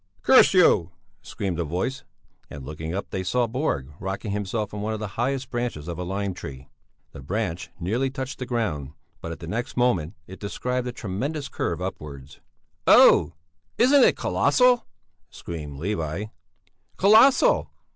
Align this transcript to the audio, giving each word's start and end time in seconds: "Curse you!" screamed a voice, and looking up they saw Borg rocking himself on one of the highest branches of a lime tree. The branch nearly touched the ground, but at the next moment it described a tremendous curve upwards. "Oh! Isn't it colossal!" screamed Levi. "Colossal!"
"Curse 0.23 0.55
you!" 0.55 0.89
screamed 1.21 1.59
a 1.59 1.63
voice, 1.63 2.03
and 2.49 2.65
looking 2.65 2.91
up 2.91 3.11
they 3.11 3.21
saw 3.21 3.45
Borg 3.45 3.91
rocking 3.99 4.31
himself 4.31 4.73
on 4.73 4.81
one 4.81 4.93
of 4.95 4.99
the 4.99 5.09
highest 5.13 5.51
branches 5.51 5.87
of 5.87 5.99
a 5.99 6.03
lime 6.03 6.33
tree. 6.33 6.69
The 7.11 7.21
branch 7.21 7.69
nearly 7.79 8.09
touched 8.09 8.39
the 8.39 8.47
ground, 8.47 8.93
but 9.21 9.31
at 9.31 9.37
the 9.41 9.45
next 9.45 9.77
moment 9.77 10.15
it 10.25 10.39
described 10.39 10.87
a 10.87 10.91
tremendous 10.91 11.49
curve 11.49 11.83
upwards. 11.83 12.39
"Oh! 12.87 13.33
Isn't 13.77 14.03
it 14.03 14.17
colossal!" 14.17 14.87
screamed 15.29 15.77
Levi. 15.77 16.25
"Colossal!" 16.97 17.69